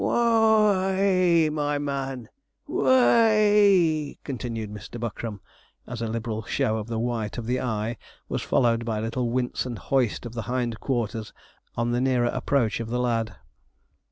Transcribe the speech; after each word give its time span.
'W 0.03 0.09
h 0.09 0.15
o 0.19 0.65
a 0.71 0.97
a 0.97 1.49
y, 1.49 1.49
my 1.51 1.77
man, 1.77 2.27
w 2.67 2.87
h 2.87 2.89
o 2.89 2.89
a 2.89 3.37
a 3.37 4.09
y,' 4.09 4.17
continued 4.23 4.71
Mr. 4.71 4.99
Buckram, 4.99 5.41
as 5.85 6.01
a 6.01 6.07
liberal 6.07 6.41
show 6.41 6.77
of 6.77 6.87
the 6.87 6.97
white 6.97 7.37
of 7.37 7.45
the 7.45 7.61
eye 7.61 7.97
was 8.27 8.41
followed 8.41 8.83
by 8.83 8.97
a 8.97 9.01
little 9.03 9.29
wince 9.29 9.63
and 9.67 9.77
hoist 9.77 10.25
of 10.25 10.33
the 10.33 10.41
hind 10.49 10.79
quarters 10.79 11.33
on 11.77 11.91
the 11.91 12.01
nearer 12.01 12.29
approach 12.33 12.79
of 12.79 12.89
the 12.89 12.97
lad. 12.99 13.35